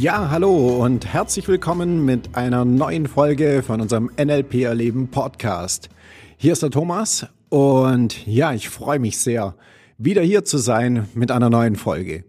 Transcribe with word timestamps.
Ja, 0.00 0.30
hallo 0.30 0.84
und 0.84 1.12
herzlich 1.12 1.48
willkommen 1.48 2.04
mit 2.04 2.36
einer 2.36 2.64
neuen 2.64 3.08
Folge 3.08 3.64
von 3.64 3.80
unserem 3.80 4.12
NLP 4.16 4.62
Erleben 4.62 5.08
Podcast. 5.08 5.88
Hier 6.36 6.52
ist 6.52 6.62
der 6.62 6.70
Thomas 6.70 7.26
und 7.48 8.24
ja, 8.24 8.52
ich 8.52 8.68
freue 8.68 9.00
mich 9.00 9.18
sehr, 9.18 9.56
wieder 9.98 10.22
hier 10.22 10.44
zu 10.44 10.58
sein 10.58 11.08
mit 11.14 11.32
einer 11.32 11.50
neuen 11.50 11.74
Folge. 11.74 12.22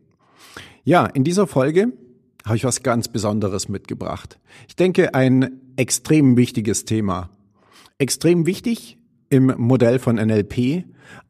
Ja, 0.84 1.06
in 1.06 1.24
dieser 1.24 1.46
Folge 1.46 1.94
habe 2.44 2.58
ich 2.58 2.64
was 2.64 2.82
ganz 2.82 3.08
Besonderes 3.08 3.70
mitgebracht. 3.70 4.40
Ich 4.68 4.76
denke, 4.76 5.14
ein 5.14 5.62
extrem 5.76 6.38
wichtiges 6.38 6.86
Thema. 6.86 7.30
Extrem 8.00 8.48
wichtig 8.48 8.98
im 9.30 9.54
Modell 9.58 10.00
von 10.00 10.16
NLP, 10.16 10.86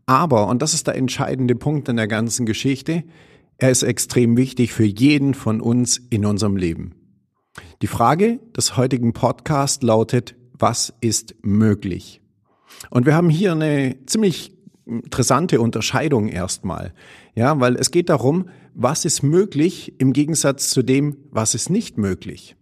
aber, 0.05 0.47
und 0.47 0.61
das 0.61 0.73
ist 0.73 0.87
der 0.87 0.95
entscheidende 0.95 1.55
Punkt 1.55 1.89
in 1.89 1.97
der 1.97 2.07
ganzen 2.07 2.45
Geschichte, 2.45 3.03
er 3.59 3.71
ist 3.71 3.83
extrem 3.83 4.37
wichtig 4.37 4.73
für 4.73 4.85
jeden 4.85 5.33
von 5.33 5.61
uns 5.61 5.97
in 5.97 6.25
unserem 6.25 6.57
Leben. 6.57 6.95
Die 7.81 7.87
Frage 7.87 8.39
des 8.55 8.77
heutigen 8.77 9.13
Podcasts 9.13 9.83
lautet, 9.83 10.35
was 10.53 10.93
ist 11.01 11.35
möglich? 11.41 12.21
Und 12.89 13.05
wir 13.05 13.15
haben 13.15 13.29
hier 13.29 13.51
eine 13.51 13.97
ziemlich 14.05 14.53
interessante 14.85 15.61
Unterscheidung 15.61 16.29
erstmal. 16.29 16.93
Ja, 17.35 17.59
weil 17.59 17.75
es 17.75 17.91
geht 17.91 18.09
darum, 18.09 18.49
was 18.73 19.05
ist 19.05 19.23
möglich 19.23 19.99
im 19.99 20.13
Gegensatz 20.13 20.69
zu 20.69 20.81
dem, 20.81 21.17
was 21.29 21.53
ist 21.53 21.69
nicht 21.69 21.97
möglich. 21.97 22.55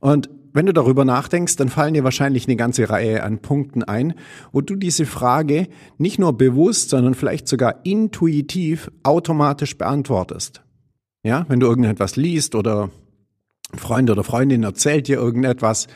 Und 0.00 0.30
wenn 0.52 0.66
du 0.66 0.72
darüber 0.72 1.04
nachdenkst, 1.04 1.56
dann 1.56 1.68
fallen 1.68 1.94
dir 1.94 2.04
wahrscheinlich 2.04 2.46
eine 2.46 2.56
ganze 2.56 2.88
Reihe 2.90 3.22
an 3.22 3.38
Punkten 3.38 3.82
ein, 3.82 4.14
wo 4.52 4.60
du 4.60 4.76
diese 4.76 5.06
Frage 5.06 5.68
nicht 5.98 6.18
nur 6.18 6.36
bewusst, 6.36 6.90
sondern 6.90 7.14
vielleicht 7.14 7.48
sogar 7.48 7.84
intuitiv 7.84 8.90
automatisch 9.02 9.78
beantwortest. 9.78 10.62
Ja, 11.24 11.46
wenn 11.48 11.60
du 11.60 11.66
irgendetwas 11.66 12.16
liest 12.16 12.54
oder 12.54 12.90
Freund 13.76 14.10
oder 14.10 14.24
Freundin 14.24 14.64
erzählt 14.64 15.08
dir 15.08 15.16
irgendetwas. 15.16 15.86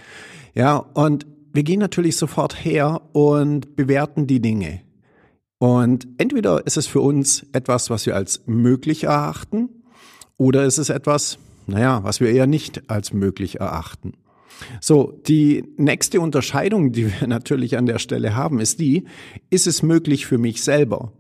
Ja, 0.55 0.77
und 0.77 1.27
wir 1.53 1.63
gehen 1.63 1.81
natürlich 1.81 2.17
sofort 2.17 2.65
her 2.65 3.03
und 3.13 3.77
bewerten 3.77 4.27
die 4.27 4.41
Dinge. 4.41 4.81
Und 5.59 6.07
entweder 6.19 6.67
ist 6.67 6.77
es 6.77 6.87
für 6.87 7.01
uns 7.01 7.47
etwas, 7.53 7.91
was 7.91 8.07
wir 8.07 8.15
als 8.15 8.43
möglich 8.47 9.05
erachten, 9.05 9.71
oder 10.37 10.65
ist 10.65 10.77
es 10.77 10.91
etwas, 10.91 11.39
naja, 11.67 12.05
was 12.05 12.21
wir 12.21 12.31
eher 12.31 12.47
nicht 12.47 12.91
als 12.91 13.13
möglich 13.13 13.59
erachten. 13.59 14.13
So, 14.81 15.21
die 15.27 15.65
nächste 15.77 16.21
Unterscheidung, 16.21 16.93
die 16.93 17.07
wir 17.07 17.27
natürlich 17.29 17.77
an 17.77 17.87
der 17.87 17.99
Stelle 17.99 18.35
haben, 18.35 18.61
ist 18.61 18.81
die, 18.81 19.05
ist 19.51 19.67
es 19.67 19.83
möglich 19.83 20.27
für 20.27 20.39
mich 20.39 20.63
selber? 20.63 21.13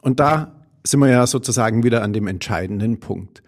Und 0.00 0.20
da 0.20 0.66
sind 0.84 1.00
wir 1.00 1.08
ja 1.08 1.26
sozusagen 1.26 1.82
wieder 1.82 2.02
an 2.02 2.12
dem 2.12 2.26
entscheidenden 2.26 3.00
Punkt. 3.00 3.42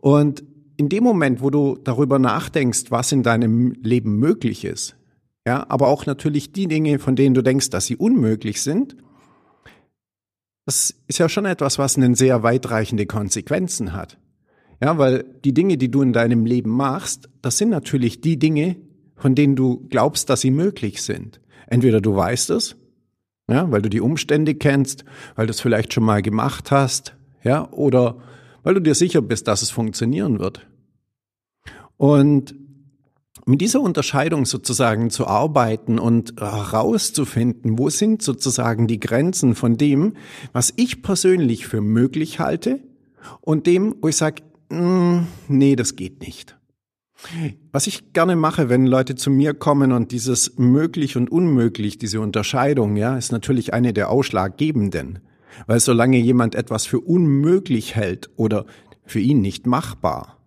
Und 0.00 0.44
in 0.76 0.88
dem 0.88 1.04
Moment, 1.04 1.40
wo 1.40 1.50
du 1.50 1.78
darüber 1.82 2.18
nachdenkst, 2.18 2.90
was 2.90 3.12
in 3.12 3.22
deinem 3.22 3.72
Leben 3.82 4.18
möglich 4.18 4.64
ist, 4.64 4.96
ja, 5.46 5.66
aber 5.68 5.88
auch 5.88 6.06
natürlich 6.06 6.52
die 6.52 6.68
Dinge, 6.68 6.98
von 6.98 7.16
denen 7.16 7.34
du 7.34 7.42
denkst, 7.42 7.70
dass 7.70 7.86
sie 7.86 7.96
unmöglich 7.96 8.62
sind. 8.62 8.96
Das 10.64 10.94
ist 11.06 11.18
ja 11.18 11.28
schon 11.28 11.44
etwas, 11.44 11.78
was 11.78 11.96
einen 11.96 12.14
sehr 12.14 12.42
weitreichende 12.42 13.04
Konsequenzen 13.04 13.92
hat. 13.92 14.18
Ja, 14.82 14.96
weil 14.98 15.24
die 15.44 15.52
Dinge, 15.52 15.76
die 15.76 15.90
du 15.90 16.02
in 16.02 16.12
deinem 16.12 16.46
Leben 16.46 16.70
machst, 16.70 17.28
das 17.42 17.58
sind 17.58 17.68
natürlich 17.68 18.22
die 18.22 18.38
Dinge, 18.38 18.76
von 19.16 19.34
denen 19.34 19.56
du 19.56 19.86
glaubst, 19.88 20.30
dass 20.30 20.40
sie 20.40 20.50
möglich 20.50 21.02
sind. 21.02 21.40
Entweder 21.66 22.00
du 22.00 22.14
weißt 22.14 22.50
es, 22.50 22.76
ja, 23.48 23.70
weil 23.70 23.82
du 23.82 23.90
die 23.90 24.00
Umstände 24.00 24.54
kennst, 24.54 25.04
weil 25.34 25.46
du 25.46 25.50
es 25.50 25.60
vielleicht 25.60 25.92
schon 25.92 26.04
mal 26.04 26.22
gemacht 26.22 26.70
hast, 26.70 27.16
ja, 27.42 27.70
oder 27.72 28.16
weil 28.62 28.74
du 28.74 28.80
dir 28.80 28.94
sicher 28.94 29.22
bist, 29.22 29.48
dass 29.48 29.62
es 29.62 29.70
funktionieren 29.70 30.38
wird. 30.38 30.66
Und 31.96 32.54
mit 33.46 33.60
dieser 33.60 33.80
Unterscheidung 33.80 34.46
sozusagen 34.46 35.10
zu 35.10 35.26
arbeiten 35.26 35.98
und 35.98 36.40
herauszufinden, 36.40 37.78
wo 37.78 37.90
sind 37.90 38.22
sozusagen 38.22 38.86
die 38.86 39.00
Grenzen 39.00 39.54
von 39.54 39.76
dem, 39.76 40.14
was 40.52 40.72
ich 40.76 41.02
persönlich 41.02 41.66
für 41.66 41.82
möglich 41.82 42.40
halte 42.40 42.80
und 43.42 43.66
dem, 43.66 43.96
wo 44.00 44.08
ich 44.08 44.16
sage, 44.16 44.42
mm, 44.70 45.26
nee, 45.48 45.76
das 45.76 45.96
geht 45.96 46.20
nicht. 46.20 46.56
Was 47.72 47.86
ich 47.86 48.12
gerne 48.12 48.36
mache, 48.36 48.68
wenn 48.68 48.86
Leute 48.86 49.14
zu 49.14 49.30
mir 49.30 49.54
kommen 49.54 49.92
und 49.92 50.12
dieses 50.12 50.58
möglich 50.58 51.16
und 51.16 51.30
unmöglich, 51.30 51.98
diese 51.98 52.20
Unterscheidung, 52.20 52.96
ja, 52.96 53.16
ist 53.16 53.32
natürlich 53.32 53.72
eine 53.72 53.92
der 53.92 54.10
ausschlaggebenden. 54.10 55.20
Weil 55.66 55.80
solange 55.80 56.18
jemand 56.18 56.54
etwas 56.54 56.86
für 56.86 57.00
unmöglich 57.00 57.94
hält 57.94 58.30
oder 58.36 58.66
für 59.04 59.20
ihn 59.20 59.40
nicht 59.40 59.66
machbar, 59.66 60.38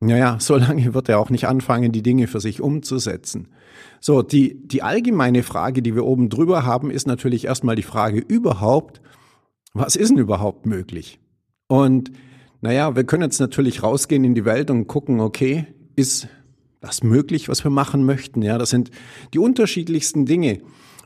naja, 0.00 0.36
so 0.40 0.56
lange 0.56 0.94
wird 0.94 1.08
er 1.08 1.18
auch 1.18 1.30
nicht 1.30 1.46
anfangen, 1.46 1.92
die 1.92 2.02
Dinge 2.02 2.26
für 2.26 2.40
sich 2.40 2.60
umzusetzen. 2.60 3.48
So, 4.00 4.22
die, 4.22 4.66
die 4.66 4.82
allgemeine 4.82 5.42
Frage, 5.42 5.82
die 5.82 5.94
wir 5.94 6.04
oben 6.04 6.28
drüber 6.28 6.64
haben, 6.64 6.90
ist 6.90 7.06
natürlich 7.06 7.44
erstmal 7.44 7.76
die 7.76 7.82
Frage 7.82 8.18
überhaupt, 8.18 9.00
was 9.74 9.96
ist 9.96 10.10
denn 10.10 10.18
überhaupt 10.18 10.66
möglich? 10.66 11.20
Und 11.68 12.12
naja, 12.60 12.94
wir 12.94 13.04
können 13.04 13.22
jetzt 13.22 13.40
natürlich 13.40 13.82
rausgehen 13.82 14.24
in 14.24 14.34
die 14.34 14.44
Welt 14.44 14.70
und 14.70 14.86
gucken, 14.86 15.20
okay, 15.20 15.66
ist 15.96 16.28
das 16.80 17.02
möglich, 17.02 17.48
was 17.48 17.64
wir 17.64 17.70
machen 17.70 18.04
möchten? 18.04 18.42
Ja, 18.42 18.58
das 18.58 18.70
sind 18.70 18.90
die 19.34 19.38
unterschiedlichsten 19.38 20.26
Dinge. 20.26 20.60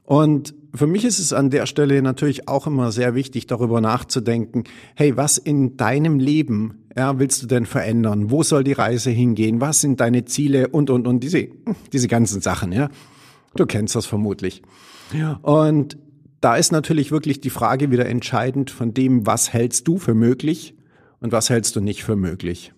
Und 0.04 0.54
für 0.74 0.86
mich 0.86 1.04
ist 1.04 1.18
es 1.18 1.32
an 1.32 1.50
der 1.50 1.66
Stelle 1.66 2.00
natürlich 2.00 2.48
auch 2.48 2.66
immer 2.66 2.92
sehr 2.92 3.14
wichtig, 3.14 3.46
darüber 3.46 3.80
nachzudenken, 3.80 4.64
hey, 4.94 5.16
was 5.16 5.38
in 5.38 5.76
deinem 5.76 6.18
Leben 6.18 6.86
ja, 6.96 7.18
willst 7.18 7.42
du 7.42 7.46
denn 7.46 7.66
verändern? 7.66 8.30
Wo 8.30 8.42
soll 8.42 8.64
die 8.64 8.72
Reise 8.72 9.10
hingehen? 9.10 9.60
Was 9.60 9.82
sind 9.82 10.00
deine 10.00 10.24
Ziele? 10.24 10.68
Und, 10.68 10.88
und, 10.88 11.06
und 11.06 11.20
diese, 11.20 11.48
diese 11.92 12.08
ganzen 12.08 12.40
Sachen, 12.40 12.72
ja. 12.72 12.88
Du 13.54 13.66
kennst 13.66 13.94
das 13.94 14.06
vermutlich. 14.06 14.62
Und 15.42 15.98
da 16.40 16.56
ist 16.56 16.72
natürlich 16.72 17.10
wirklich 17.10 17.40
die 17.40 17.50
Frage 17.50 17.90
wieder 17.90 18.06
entscheidend 18.06 18.70
von 18.70 18.94
dem, 18.94 19.26
was 19.26 19.52
hältst 19.52 19.88
du 19.88 19.98
für 19.98 20.14
möglich 20.14 20.74
und 21.20 21.32
was 21.32 21.50
hältst 21.50 21.76
du 21.76 21.80
nicht 21.80 22.02
für 22.02 22.16
möglich. 22.16 22.72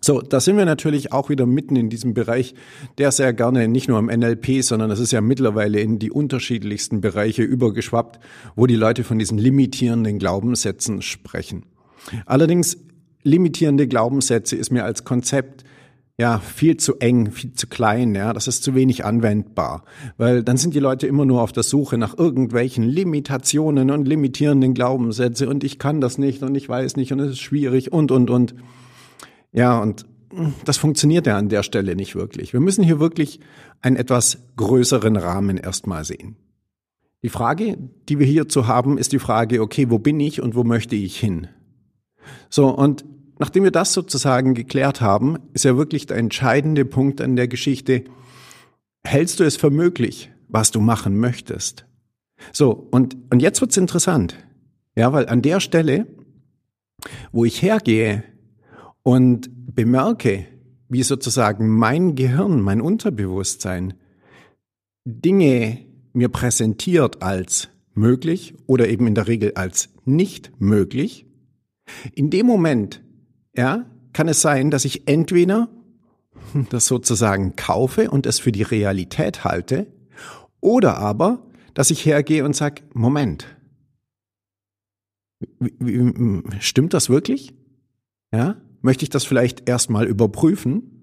So, 0.00 0.20
da 0.20 0.40
sind 0.40 0.56
wir 0.56 0.64
natürlich 0.64 1.12
auch 1.12 1.28
wieder 1.28 1.46
mitten 1.46 1.76
in 1.76 1.90
diesem 1.90 2.14
Bereich, 2.14 2.54
der 2.98 3.10
sehr 3.10 3.32
gerne 3.32 3.68
nicht 3.68 3.88
nur 3.88 3.98
im 3.98 4.06
NLP, 4.06 4.62
sondern 4.62 4.90
es 4.90 5.00
ist 5.00 5.12
ja 5.12 5.20
mittlerweile 5.20 5.80
in 5.80 5.98
die 5.98 6.10
unterschiedlichsten 6.10 7.00
Bereiche 7.00 7.42
übergeschwappt, 7.42 8.20
wo 8.54 8.66
die 8.66 8.76
Leute 8.76 9.04
von 9.04 9.18
diesen 9.18 9.38
limitierenden 9.38 10.18
Glaubenssätzen 10.18 11.02
sprechen. 11.02 11.64
Allerdings 12.26 12.78
limitierende 13.22 13.88
Glaubenssätze 13.88 14.56
ist 14.56 14.70
mir 14.70 14.84
als 14.84 15.04
Konzept 15.04 15.64
ja, 16.20 16.40
viel 16.40 16.76
zu 16.76 16.96
eng, 16.98 17.30
viel 17.30 17.52
zu 17.52 17.68
klein, 17.68 18.16
ja, 18.16 18.32
das 18.32 18.48
ist 18.48 18.64
zu 18.64 18.74
wenig 18.74 19.04
anwendbar, 19.04 19.84
weil 20.16 20.42
dann 20.42 20.56
sind 20.56 20.74
die 20.74 20.80
Leute 20.80 21.06
immer 21.06 21.24
nur 21.24 21.42
auf 21.42 21.52
der 21.52 21.62
Suche 21.62 21.96
nach 21.96 22.18
irgendwelchen 22.18 22.82
Limitationen 22.82 23.92
und 23.92 24.08
limitierenden 24.08 24.74
Glaubenssätze 24.74 25.48
und 25.48 25.62
ich 25.62 25.78
kann 25.78 26.00
das 26.00 26.18
nicht 26.18 26.42
und 26.42 26.56
ich 26.56 26.68
weiß 26.68 26.96
nicht 26.96 27.12
und 27.12 27.20
es 27.20 27.32
ist 27.32 27.40
schwierig 27.40 27.92
und, 27.92 28.10
und, 28.10 28.30
und. 28.30 28.54
Ja, 29.52 29.78
und 29.78 30.06
das 30.64 30.76
funktioniert 30.76 31.26
ja 31.26 31.36
an 31.36 31.48
der 31.48 31.62
Stelle 31.62 31.96
nicht 31.96 32.14
wirklich. 32.14 32.52
Wir 32.52 32.60
müssen 32.60 32.84
hier 32.84 33.00
wirklich 33.00 33.40
einen 33.80 33.96
etwas 33.96 34.38
größeren 34.56 35.16
Rahmen 35.16 35.56
erstmal 35.56 36.04
sehen. 36.04 36.36
Die 37.22 37.30
Frage, 37.30 37.78
die 38.08 38.18
wir 38.18 38.26
hierzu 38.26 38.66
haben, 38.66 38.98
ist 38.98 39.12
die 39.12 39.18
Frage, 39.18 39.60
okay, 39.60 39.90
wo 39.90 39.98
bin 39.98 40.20
ich 40.20 40.40
und 40.40 40.54
wo 40.54 40.64
möchte 40.64 40.94
ich 40.94 41.18
hin? 41.18 41.48
So, 42.48 42.68
und 42.68 43.04
nachdem 43.38 43.64
wir 43.64 43.70
das 43.70 43.92
sozusagen 43.92 44.54
geklärt 44.54 45.00
haben, 45.00 45.38
ist 45.52 45.64
ja 45.64 45.76
wirklich 45.76 46.06
der 46.06 46.18
entscheidende 46.18 46.84
Punkt 46.84 47.20
an 47.20 47.34
der 47.34 47.48
Geschichte, 47.48 48.04
hältst 49.04 49.40
du 49.40 49.44
es 49.44 49.56
für 49.56 49.70
möglich, 49.70 50.30
was 50.48 50.70
du 50.70 50.80
machen 50.80 51.18
möchtest? 51.18 51.86
So, 52.52 52.88
und, 52.90 53.16
und 53.30 53.40
jetzt 53.40 53.60
wird's 53.60 53.76
interessant. 53.76 54.36
Ja, 54.94 55.12
weil 55.12 55.28
an 55.28 55.42
der 55.42 55.60
Stelle, 55.60 56.06
wo 57.32 57.44
ich 57.44 57.62
hergehe 57.62 58.22
und 59.08 59.74
bemerke, 59.74 60.44
wie 60.90 61.02
sozusagen 61.02 61.66
mein 61.66 62.14
Gehirn, 62.14 62.60
mein 62.60 62.82
Unterbewusstsein 62.82 63.94
Dinge 65.06 65.78
mir 66.12 66.28
präsentiert 66.28 67.22
als 67.22 67.70
möglich 67.94 68.54
oder 68.66 68.86
eben 68.86 69.06
in 69.06 69.14
der 69.14 69.26
Regel 69.26 69.54
als 69.54 69.88
nicht 70.04 70.52
möglich, 70.60 71.24
in 72.14 72.28
dem 72.28 72.44
Moment, 72.44 73.02
ja, 73.56 73.86
kann 74.12 74.28
es 74.28 74.42
sein, 74.42 74.70
dass 74.70 74.84
ich 74.84 75.08
entweder 75.08 75.70
das 76.68 76.84
sozusagen 76.84 77.56
kaufe 77.56 78.10
und 78.10 78.26
es 78.26 78.38
für 78.38 78.52
die 78.52 78.62
Realität 78.62 79.42
halte 79.42 79.86
Oder 80.60 80.98
aber, 80.98 81.46
dass 81.72 81.90
ich 81.90 82.04
hergehe 82.04 82.44
und 82.44 82.54
sage, 82.54 82.82
Moment, 82.92 83.46
stimmt 86.60 86.92
das 86.92 87.08
wirklich? 87.08 87.54
Ja? 88.34 88.60
Möchte 88.80 89.04
ich 89.04 89.10
das 89.10 89.24
vielleicht 89.24 89.68
erstmal 89.68 90.06
überprüfen? 90.06 90.94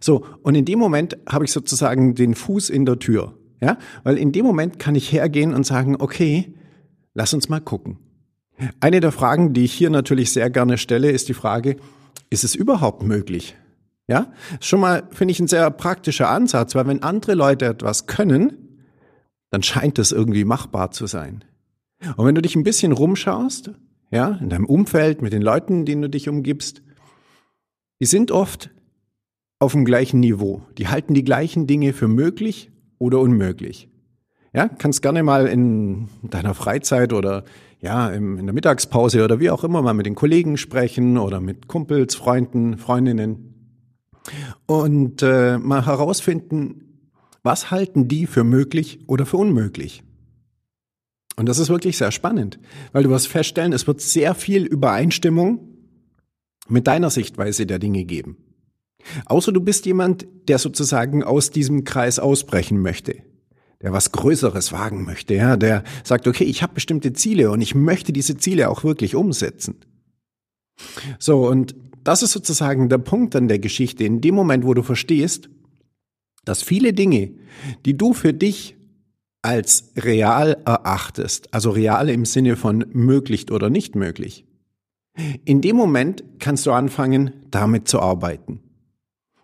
So, 0.00 0.24
und 0.42 0.54
in 0.54 0.64
dem 0.64 0.78
Moment 0.78 1.16
habe 1.28 1.44
ich 1.44 1.52
sozusagen 1.52 2.14
den 2.14 2.34
Fuß 2.34 2.70
in 2.70 2.86
der 2.86 2.98
Tür. 2.98 3.36
Ja? 3.60 3.78
Weil 4.02 4.18
in 4.18 4.32
dem 4.32 4.44
Moment 4.44 4.78
kann 4.78 4.94
ich 4.94 5.12
hergehen 5.12 5.54
und 5.54 5.66
sagen, 5.66 5.96
okay, 5.98 6.54
lass 7.14 7.34
uns 7.34 7.48
mal 7.48 7.60
gucken. 7.60 7.98
Eine 8.80 9.00
der 9.00 9.12
Fragen, 9.12 9.52
die 9.52 9.64
ich 9.64 9.72
hier 9.72 9.90
natürlich 9.90 10.32
sehr 10.32 10.48
gerne 10.48 10.78
stelle, 10.78 11.10
ist 11.10 11.28
die 11.28 11.34
Frage, 11.34 11.76
ist 12.30 12.44
es 12.44 12.54
überhaupt 12.54 13.02
möglich? 13.02 13.56
Ja, 14.06 14.32
schon 14.60 14.80
mal 14.80 15.08
finde 15.10 15.32
ich 15.32 15.40
ein 15.40 15.48
sehr 15.48 15.70
praktischer 15.70 16.28
Ansatz, 16.28 16.74
weil 16.74 16.86
wenn 16.86 17.02
andere 17.02 17.34
Leute 17.34 17.66
etwas 17.66 18.06
können, 18.06 18.80
dann 19.50 19.62
scheint 19.62 19.98
es 19.98 20.12
irgendwie 20.12 20.44
machbar 20.44 20.90
zu 20.90 21.06
sein. 21.06 21.44
Und 22.16 22.26
wenn 22.26 22.34
du 22.34 22.42
dich 22.42 22.54
ein 22.54 22.64
bisschen 22.64 22.92
rumschaust, 22.92 23.70
ja, 24.10 24.38
in 24.40 24.48
deinem 24.48 24.66
Umfeld, 24.66 25.22
mit 25.22 25.32
den 25.32 25.42
Leuten, 25.42 25.84
denen 25.84 26.02
du 26.02 26.10
dich 26.10 26.28
umgibst, 26.28 26.82
die 28.00 28.06
sind 28.06 28.30
oft 28.30 28.70
auf 29.58 29.72
dem 29.72 29.84
gleichen 29.84 30.20
Niveau. 30.20 30.62
Die 30.78 30.88
halten 30.88 31.14
die 31.14 31.24
gleichen 31.24 31.66
Dinge 31.66 31.92
für 31.92 32.08
möglich 32.08 32.70
oder 32.98 33.20
unmöglich. 33.20 33.88
Ja, 34.52 34.68
kannst 34.68 35.02
gerne 35.02 35.22
mal 35.22 35.46
in 35.46 36.08
deiner 36.22 36.54
Freizeit 36.54 37.12
oder 37.12 37.44
ja, 37.80 38.08
in 38.08 38.46
der 38.46 38.54
Mittagspause 38.54 39.24
oder 39.24 39.40
wie 39.40 39.50
auch 39.50 39.64
immer 39.64 39.82
mal 39.82 39.94
mit 39.94 40.06
den 40.06 40.14
Kollegen 40.14 40.56
sprechen 40.56 41.18
oder 41.18 41.40
mit 41.40 41.66
Kumpels, 41.66 42.14
Freunden, 42.14 42.78
Freundinnen 42.78 43.54
und 44.66 45.22
äh, 45.22 45.58
mal 45.58 45.84
herausfinden, 45.84 47.10
was 47.42 47.70
halten 47.70 48.08
die 48.08 48.26
für 48.26 48.44
möglich 48.44 49.00
oder 49.06 49.26
für 49.26 49.36
unmöglich. 49.36 50.02
Und 51.36 51.48
das 51.48 51.58
ist 51.58 51.68
wirklich 51.68 51.96
sehr 51.96 52.12
spannend, 52.12 52.58
weil 52.92 53.02
du 53.02 53.10
wirst 53.10 53.28
feststellen, 53.28 53.72
es 53.72 53.86
wird 53.86 54.00
sehr 54.00 54.34
viel 54.34 54.64
Übereinstimmung 54.64 55.68
mit 56.68 56.86
deiner 56.86 57.10
Sichtweise 57.10 57.66
der 57.66 57.78
Dinge 57.78 58.04
geben. 58.04 58.36
Außer 59.26 59.52
du 59.52 59.60
bist 59.60 59.84
jemand, 59.86 60.26
der 60.48 60.58
sozusagen 60.58 61.22
aus 61.22 61.50
diesem 61.50 61.84
Kreis 61.84 62.18
ausbrechen 62.18 62.80
möchte, 62.80 63.16
der 63.82 63.92
was 63.92 64.12
Größeres 64.12 64.72
wagen 64.72 65.04
möchte, 65.04 65.34
ja, 65.34 65.56
der 65.56 65.84
sagt, 66.04 66.26
okay, 66.26 66.44
ich 66.44 66.62
habe 66.62 66.74
bestimmte 66.74 67.12
Ziele 67.12 67.50
und 67.50 67.60
ich 67.60 67.74
möchte 67.74 68.12
diese 68.12 68.36
Ziele 68.36 68.70
auch 68.70 68.84
wirklich 68.84 69.14
umsetzen. 69.14 69.76
So, 71.18 71.46
und 71.48 71.74
das 72.02 72.22
ist 72.22 72.32
sozusagen 72.32 72.88
der 72.88 72.98
Punkt 72.98 73.36
an 73.36 73.48
der 73.48 73.58
Geschichte. 73.58 74.04
In 74.04 74.20
dem 74.20 74.34
Moment, 74.34 74.64
wo 74.64 74.74
du 74.74 74.82
verstehst, 74.82 75.48
dass 76.44 76.62
viele 76.62 76.92
Dinge, 76.92 77.32
die 77.84 77.96
du 77.96 78.12
für 78.12 78.32
dich 78.32 78.76
als 79.44 79.92
real 79.96 80.56
erachtest, 80.64 81.52
also 81.52 81.70
real 81.70 82.08
im 82.08 82.24
Sinne 82.24 82.56
von 82.56 82.86
möglich 82.92 83.50
oder 83.50 83.68
nicht 83.68 83.94
möglich, 83.94 84.46
in 85.44 85.60
dem 85.60 85.76
Moment 85.76 86.24
kannst 86.38 86.66
du 86.66 86.72
anfangen, 86.72 87.32
damit 87.50 87.86
zu 87.86 88.00
arbeiten. 88.00 88.60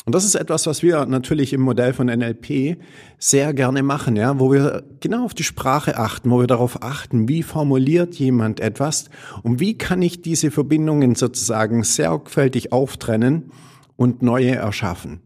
Und 0.07 0.15
das 0.15 0.25
ist 0.25 0.35
etwas, 0.35 0.67
was 0.67 0.83
wir 0.83 1.05
natürlich 1.05 1.53
im 1.53 1.61
Modell 1.61 1.93
von 1.93 2.07
NLP 2.07 2.79
sehr 3.19 3.53
gerne 3.53 3.83
machen, 3.83 4.17
ja, 4.17 4.41
wo 4.41 4.51
wir 4.51 4.83
genau 4.99 5.25
auf 5.25 5.35
die 5.35 5.45
Sprache 5.45 5.99
achten, 5.99 6.31
wo 6.31 6.41
wir 6.41 6.47
darauf 6.47 6.83
achten, 6.83 7.29
wie 7.29 7.43
formuliert 7.43 8.15
jemand 8.15 8.59
etwas 8.59 9.11
und 9.43 9.61
wie 9.61 9.77
kann 9.77 10.01
ich 10.01 10.23
diese 10.23 10.51
Verbindungen 10.51 11.15
sozusagen 11.15 11.85
sorgfältig 11.85 12.73
auftrennen 12.73 13.53
und 13.97 14.23
neue 14.23 14.57
erschaffen. 14.57 15.21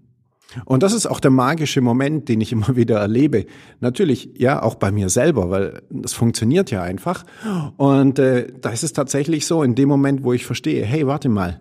Und 0.65 0.83
das 0.83 0.93
ist 0.93 1.07
auch 1.07 1.21
der 1.21 1.31
magische 1.31 1.81
Moment, 1.81 2.29
den 2.29 2.41
ich 2.41 2.53
immer 2.53 2.77
wieder 2.77 2.99
erlebe. 2.99 3.47
Natürlich, 3.81 4.31
ja, 4.37 4.63
auch 4.63 4.77
bei 4.77 4.91
mir 4.91 5.09
selber, 5.09 5.51
weil 5.51 5.83
das 5.91 6.13
funktioniert 6.13 6.71
ja 6.71 6.83
einfach. 6.83 7.25
Und 7.77 8.19
äh, 8.19 8.53
da 8.61 8.71
ist 8.71 8.85
es 8.85 8.93
tatsächlich 8.93 9.47
so, 9.47 9.63
in 9.63 9.75
dem 9.75 9.89
Moment, 9.89 10.23
wo 10.25 10.33
ich 10.33 10.47
verstehe, 10.47 10.85
hey, 10.85 11.07
warte 11.07 11.29
mal, 11.29 11.61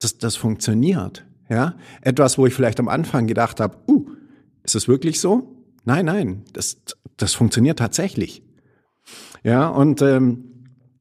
das, 0.00 0.18
das 0.18 0.36
funktioniert. 0.36 1.24
Ja, 1.48 1.74
etwas, 2.00 2.38
wo 2.38 2.46
ich 2.46 2.54
vielleicht 2.54 2.80
am 2.80 2.88
Anfang 2.88 3.26
gedacht 3.26 3.60
habe, 3.60 3.76
uh, 3.86 4.06
ist 4.62 4.74
es 4.74 4.88
wirklich 4.88 5.20
so? 5.20 5.54
Nein, 5.84 6.06
nein, 6.06 6.44
das, 6.52 6.78
das 7.16 7.34
funktioniert 7.34 7.78
tatsächlich. 7.78 8.42
Ja, 9.42 9.68
und 9.68 10.00
ähm, 10.00 10.44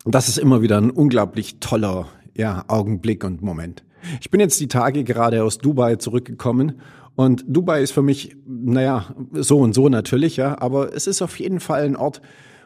das 0.04 0.28
ist 0.28 0.40
immer 0.40 0.62
wieder 0.62 0.78
ein 0.78 0.90
unglaublich 0.90 1.60
toller 1.60 2.08
ja, 2.36 2.66
Augenblick 2.68 3.24
und 3.24 3.42
Moment. 3.42 3.84
Ich 4.20 4.32
bin 4.32 4.40
jetzt 4.40 4.60
die 4.60 4.68
Tage 4.68 5.04
gerade 5.04 5.44
aus 5.44 5.60
Dubai 5.60 5.98
zurückgekommen 5.98 6.82
und 7.22 7.46
Dubai 7.48 7.84
ist 7.84 7.92
für 7.92 8.02
mich, 8.02 8.36
naja, 8.48 9.14
so 9.34 9.60
und 9.60 9.74
so 9.74 9.90
natürlich, 9.90 10.38
ja, 10.38 10.60
aber 10.60 10.96
es 10.96 11.06
ist 11.06 11.22
auf 11.22 11.40
jeden 11.40 11.60
Fall 11.60 11.84
ein 11.84 11.96
Ort, 11.96 12.20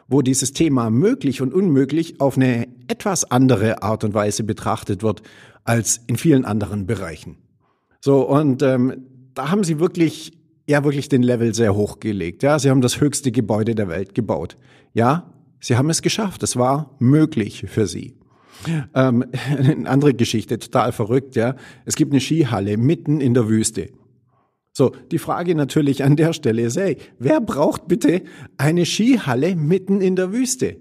wo 0.08 0.22
dieses 0.22 0.54
Thema 0.54 0.88
möglich 0.88 1.42
und 1.42 1.52
unmöglich 1.52 2.22
auf 2.22 2.38
eine 2.38 2.66
etwas 2.88 3.30
andere 3.30 3.82
Art 3.82 4.02
und 4.02 4.14
Weise 4.14 4.44
betrachtet 4.44 5.02
wird 5.02 5.20
als 5.64 6.00
in 6.06 6.16
vielen 6.16 6.46
anderen 6.46 6.86
Bereichen. 6.86 7.36
So, 8.00 8.26
und 8.26 8.62
ähm, 8.62 9.06
da 9.34 9.50
haben 9.50 9.62
sie 9.62 9.78
wirklich, 9.78 10.32
ja, 10.66 10.84
wirklich 10.84 11.10
den 11.10 11.22
Level 11.22 11.52
sehr 11.52 11.74
hoch 11.74 12.00
gelegt. 12.00 12.42
Ja, 12.42 12.58
sie 12.58 12.70
haben 12.70 12.80
das 12.80 12.98
höchste 12.98 13.32
Gebäude 13.32 13.74
der 13.74 13.88
Welt 13.88 14.14
gebaut. 14.14 14.56
Ja, 14.94 15.34
sie 15.60 15.76
haben 15.76 15.90
es 15.90 16.00
geschafft. 16.00 16.42
Es 16.42 16.56
war 16.56 16.96
möglich 16.98 17.66
für 17.68 17.86
sie. 17.86 18.16
Ähm, 18.94 19.22
eine 19.58 19.86
andere 19.86 20.14
Geschichte, 20.14 20.58
total 20.58 20.92
verrückt, 20.92 21.36
ja. 21.36 21.56
Es 21.84 21.94
gibt 21.94 22.12
eine 22.12 22.22
Skihalle 22.22 22.78
mitten 22.78 23.20
in 23.20 23.34
der 23.34 23.50
Wüste. 23.50 23.90
So, 24.76 24.92
die 25.10 25.18
Frage 25.18 25.54
natürlich 25.54 26.04
an 26.04 26.16
der 26.16 26.34
Stelle 26.34 26.60
ist, 26.60 26.76
hey, 26.76 26.98
wer 27.18 27.40
braucht 27.40 27.88
bitte 27.88 28.20
eine 28.58 28.84
Skihalle 28.84 29.56
mitten 29.56 30.02
in 30.02 30.16
der 30.16 30.34
Wüste? 30.34 30.76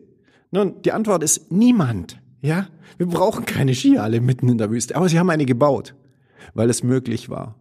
Nun, 0.52 0.82
die 0.82 0.92
Antwort 0.92 1.24
ist 1.24 1.50
niemand. 1.50 2.20
Ja, 2.42 2.68
wir 2.98 3.06
brauchen 3.08 3.46
keine 3.46 3.74
Skihalle 3.74 4.20
mitten 4.20 4.50
in 4.50 4.58
der 4.58 4.70
Wüste, 4.70 4.98
aber 4.98 5.08
sie 5.08 5.18
haben 5.18 5.30
eine 5.30 5.46
gebaut, 5.46 5.96
weil 6.54 6.70
es 6.70 6.84
möglich 6.84 7.30
war. 7.30 7.56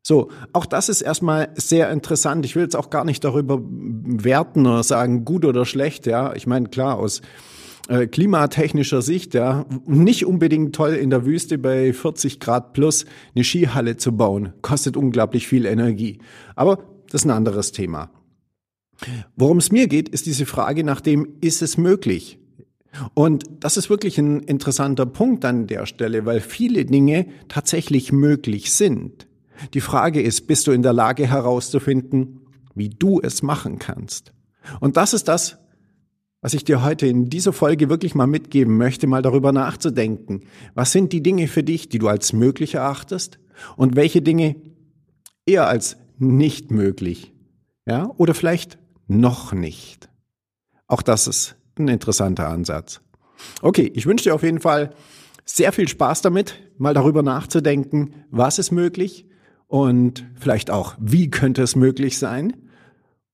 So, 0.00 0.30
auch 0.52 0.64
das 0.64 0.88
ist 0.88 1.02
erstmal 1.02 1.48
sehr 1.56 1.90
interessant. 1.90 2.44
Ich 2.46 2.54
will 2.54 2.62
jetzt 2.62 2.76
auch 2.76 2.90
gar 2.90 3.04
nicht 3.04 3.24
darüber 3.24 3.60
werten 3.60 4.68
oder 4.68 4.84
sagen, 4.84 5.24
gut 5.24 5.44
oder 5.44 5.66
schlecht, 5.66 6.06
ja. 6.06 6.36
Ich 6.36 6.46
meine, 6.46 6.68
klar, 6.68 7.00
aus 7.00 7.20
äh, 7.88 8.06
klimatechnischer 8.06 9.02
Sicht, 9.02 9.34
ja, 9.34 9.66
nicht 9.86 10.26
unbedingt 10.26 10.74
toll 10.74 10.92
in 10.92 11.10
der 11.10 11.24
Wüste 11.24 11.58
bei 11.58 11.92
40 11.92 12.40
Grad 12.40 12.72
plus 12.72 13.04
eine 13.34 13.44
Skihalle 13.44 13.96
zu 13.96 14.16
bauen. 14.16 14.52
Kostet 14.62 14.96
unglaublich 14.96 15.46
viel 15.46 15.66
Energie. 15.66 16.18
Aber 16.56 16.78
das 17.10 17.22
ist 17.22 17.26
ein 17.26 17.30
anderes 17.30 17.72
Thema. 17.72 18.10
Worum 19.36 19.58
es 19.58 19.72
mir 19.72 19.88
geht, 19.88 20.08
ist 20.08 20.26
diese 20.26 20.46
Frage 20.46 20.84
nach 20.84 21.00
dem, 21.00 21.26
ist 21.40 21.62
es 21.62 21.78
möglich? 21.78 22.38
Und 23.14 23.44
das 23.60 23.76
ist 23.76 23.88
wirklich 23.88 24.18
ein 24.18 24.40
interessanter 24.40 25.06
Punkt 25.06 25.44
an 25.44 25.66
der 25.66 25.86
Stelle, 25.86 26.26
weil 26.26 26.40
viele 26.40 26.84
Dinge 26.84 27.26
tatsächlich 27.48 28.12
möglich 28.12 28.72
sind. 28.72 29.26
Die 29.74 29.80
Frage 29.80 30.20
ist, 30.20 30.46
bist 30.46 30.66
du 30.66 30.72
in 30.72 30.82
der 30.82 30.92
Lage 30.92 31.26
herauszufinden, 31.26 32.40
wie 32.74 32.88
du 32.88 33.20
es 33.20 33.42
machen 33.42 33.78
kannst? 33.78 34.32
Und 34.80 34.96
das 34.96 35.14
ist 35.14 35.28
das, 35.28 35.58
was 36.40 36.54
ich 36.54 36.64
dir 36.64 36.82
heute 36.82 37.06
in 37.06 37.28
dieser 37.28 37.52
Folge 37.52 37.88
wirklich 37.88 38.14
mal 38.14 38.26
mitgeben 38.26 38.76
möchte, 38.76 39.06
mal 39.06 39.22
darüber 39.22 39.52
nachzudenken. 39.52 40.42
Was 40.74 40.92
sind 40.92 41.12
die 41.12 41.22
Dinge 41.22 41.48
für 41.48 41.62
dich, 41.62 41.88
die 41.88 41.98
du 41.98 42.08
als 42.08 42.32
möglich 42.32 42.74
erachtest? 42.74 43.38
Und 43.76 43.94
welche 43.94 44.22
Dinge 44.22 44.56
eher 45.44 45.66
als 45.68 45.98
nicht 46.18 46.70
möglich? 46.70 47.32
Ja, 47.86 48.10
oder 48.16 48.34
vielleicht 48.34 48.78
noch 49.06 49.52
nicht? 49.52 50.08
Auch 50.86 51.02
das 51.02 51.26
ist 51.26 51.56
ein 51.78 51.88
interessanter 51.88 52.48
Ansatz. 52.48 53.00
Okay, 53.62 53.90
ich 53.94 54.06
wünsche 54.06 54.24
dir 54.24 54.34
auf 54.34 54.42
jeden 54.42 54.60
Fall 54.60 54.94
sehr 55.44 55.72
viel 55.72 55.88
Spaß 55.88 56.22
damit, 56.22 56.60
mal 56.78 56.94
darüber 56.94 57.22
nachzudenken, 57.22 58.14
was 58.30 58.58
ist 58.58 58.70
möglich 58.70 59.26
und 59.66 60.26
vielleicht 60.38 60.70
auch, 60.70 60.94
wie 61.00 61.30
könnte 61.30 61.62
es 61.62 61.76
möglich 61.76 62.18
sein? 62.18 62.54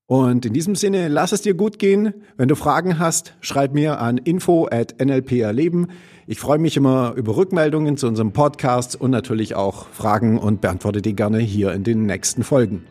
Und 0.08 0.46
in 0.46 0.52
diesem 0.52 0.76
Sinne, 0.76 1.08
lass 1.08 1.32
es 1.32 1.42
dir 1.42 1.54
gut 1.54 1.80
gehen. 1.80 2.14
Wenn 2.36 2.46
du 2.46 2.54
Fragen 2.54 3.00
hast, 3.00 3.34
schreib 3.40 3.75
mir 3.75 4.00
an 4.00 4.18
info 4.18 4.68
at 4.70 5.00
nlperleben. 5.00 5.88
Ich 6.28 6.38
freue 6.38 6.58
mich 6.58 6.76
immer 6.76 7.14
über 7.16 7.36
Rückmeldungen 7.36 7.96
zu 7.96 8.06
unserem 8.06 8.32
Podcast 8.32 9.00
und 9.00 9.10
natürlich 9.10 9.56
auch 9.56 9.88
Fragen 9.88 10.38
und 10.38 10.60
beantworte 10.60 11.02
die 11.02 11.16
gerne 11.16 11.38
hier 11.38 11.72
in 11.72 11.82
den 11.82 12.06
nächsten 12.06 12.44
Folgen. 12.44 12.84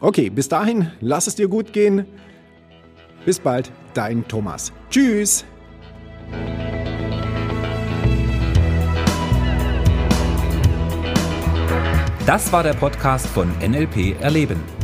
Okay, 0.00 0.30
bis 0.30 0.48
dahin, 0.48 0.90
lass 1.00 1.26
es 1.26 1.34
dir 1.34 1.48
gut 1.48 1.74
gehen. 1.74 2.06
Bis 3.26 3.40
bald, 3.40 3.70
dein 3.92 4.26
Thomas. 4.26 4.72
Tschüss! 4.88 5.44
Das 12.26 12.50
war 12.52 12.62
der 12.62 12.72
Podcast 12.72 13.26
von 13.26 13.50
NLP 13.60 14.18
Erleben. 14.18 14.83